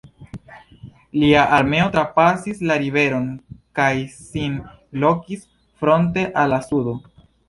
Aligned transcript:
Lia 1.23 1.41
armeo 1.57 1.89
trapasis 1.95 2.63
la 2.69 2.77
riveron 2.83 3.27
kaj 3.81 3.89
sin 4.29 4.55
lokis 5.05 5.45
fronte 5.83 6.25
al 6.45 6.51
la 6.55 6.61
sudo. 6.71 6.95